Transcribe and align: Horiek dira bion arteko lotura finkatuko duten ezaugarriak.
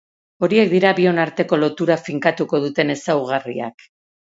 Horiek 0.45 0.71
dira 0.71 0.93
bion 1.01 1.21
arteko 1.25 1.61
lotura 1.65 2.01
finkatuko 2.09 2.65
duten 2.67 2.99
ezaugarriak. 2.99 3.93